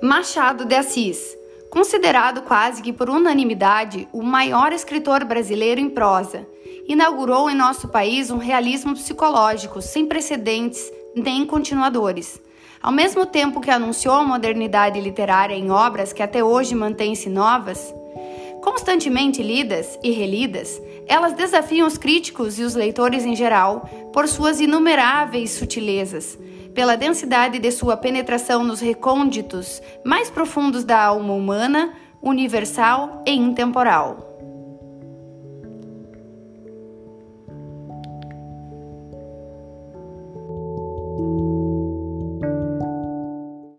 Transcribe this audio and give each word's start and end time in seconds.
Machado 0.00 0.64
de 0.64 0.76
Assis, 0.76 1.36
considerado 1.68 2.42
quase 2.42 2.80
que 2.80 2.92
por 2.92 3.10
unanimidade 3.10 4.06
o 4.12 4.22
maior 4.22 4.72
escritor 4.72 5.24
brasileiro 5.24 5.80
em 5.80 5.90
prosa, 5.90 6.46
inaugurou 6.86 7.50
em 7.50 7.56
nosso 7.56 7.88
país 7.88 8.30
um 8.30 8.38
realismo 8.38 8.94
psicológico 8.94 9.82
sem 9.82 10.06
precedentes 10.06 10.88
nem 11.16 11.44
continuadores. 11.44 12.40
Ao 12.80 12.92
mesmo 12.92 13.26
tempo 13.26 13.60
que 13.60 13.72
anunciou 13.72 14.14
a 14.14 14.22
modernidade 14.22 15.00
literária 15.00 15.56
em 15.56 15.68
obras 15.68 16.12
que 16.12 16.22
até 16.22 16.44
hoje 16.44 16.76
mantêm-se 16.76 17.28
novas, 17.28 17.92
constantemente 18.62 19.42
lidas 19.42 19.98
e 20.00 20.12
relidas, 20.12 20.80
elas 21.08 21.32
desafiam 21.32 21.88
os 21.88 21.98
críticos 21.98 22.56
e 22.56 22.62
os 22.62 22.76
leitores 22.76 23.24
em 23.24 23.34
geral 23.34 23.88
por 24.12 24.28
suas 24.28 24.60
inumeráveis 24.60 25.50
sutilezas, 25.50 26.38
pela 26.78 26.96
densidade 26.96 27.58
de 27.58 27.72
sua 27.72 27.96
penetração 27.96 28.62
nos 28.62 28.80
recônditos 28.80 29.82
mais 30.04 30.30
profundos 30.30 30.84
da 30.84 31.06
alma 31.06 31.34
humana, 31.34 31.92
universal 32.22 33.20
e 33.26 33.32
intemporal. 33.32 34.27